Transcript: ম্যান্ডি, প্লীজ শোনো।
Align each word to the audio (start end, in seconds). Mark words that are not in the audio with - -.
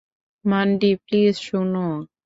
ম্যান্ডি, 0.45 0.91
প্লীজ 1.05 1.33
শোনো। 1.47 1.87